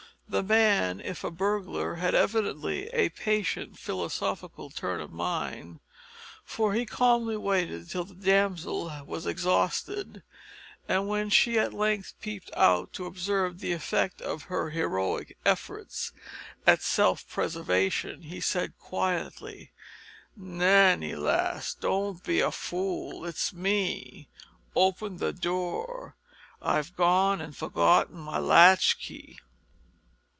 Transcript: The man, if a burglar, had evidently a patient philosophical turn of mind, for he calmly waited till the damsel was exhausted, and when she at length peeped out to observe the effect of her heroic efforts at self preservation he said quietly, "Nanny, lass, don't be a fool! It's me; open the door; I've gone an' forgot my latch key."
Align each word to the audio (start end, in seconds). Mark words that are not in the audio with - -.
The 0.31 0.43
man, 0.43 1.01
if 1.01 1.25
a 1.25 1.29
burglar, 1.29 1.95
had 1.95 2.15
evidently 2.15 2.87
a 2.93 3.09
patient 3.09 3.77
philosophical 3.77 4.69
turn 4.69 5.01
of 5.01 5.11
mind, 5.11 5.81
for 6.45 6.73
he 6.73 6.85
calmly 6.85 7.35
waited 7.35 7.89
till 7.89 8.05
the 8.05 8.15
damsel 8.15 8.89
was 9.05 9.25
exhausted, 9.25 10.23
and 10.87 11.09
when 11.09 11.29
she 11.29 11.59
at 11.59 11.73
length 11.73 12.13
peeped 12.21 12.49
out 12.55 12.93
to 12.93 13.07
observe 13.07 13.59
the 13.59 13.73
effect 13.73 14.21
of 14.21 14.43
her 14.43 14.69
heroic 14.69 15.37
efforts 15.45 16.13
at 16.65 16.81
self 16.81 17.27
preservation 17.27 18.21
he 18.21 18.39
said 18.39 18.77
quietly, 18.79 19.73
"Nanny, 20.37 21.13
lass, 21.13 21.73
don't 21.73 22.23
be 22.23 22.39
a 22.39 22.51
fool! 22.53 23.25
It's 23.25 23.51
me; 23.51 24.29
open 24.77 25.17
the 25.17 25.33
door; 25.33 26.15
I've 26.61 26.95
gone 26.95 27.41
an' 27.41 27.51
forgot 27.51 28.13
my 28.13 28.39
latch 28.39 28.97
key." 28.97 29.37